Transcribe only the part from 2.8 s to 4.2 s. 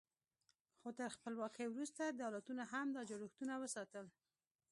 دا جوړښتونه وساتل.